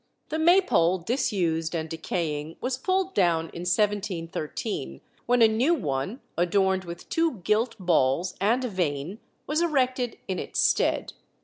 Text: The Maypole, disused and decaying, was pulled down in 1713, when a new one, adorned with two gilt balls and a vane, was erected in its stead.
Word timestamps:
The 0.29 0.39
Maypole, 0.39 0.97
disused 0.97 1.75
and 1.75 1.87
decaying, 1.87 2.55
was 2.59 2.75
pulled 2.75 3.13
down 3.13 3.49
in 3.53 3.69
1713, 3.69 4.99
when 5.27 5.43
a 5.43 5.47
new 5.47 5.75
one, 5.75 6.21
adorned 6.35 6.85
with 6.85 7.07
two 7.07 7.33
gilt 7.43 7.75
balls 7.77 8.33
and 8.41 8.65
a 8.65 8.69
vane, 8.69 9.19
was 9.45 9.61
erected 9.61 10.17
in 10.27 10.39
its 10.39 10.59
stead. 10.59 11.13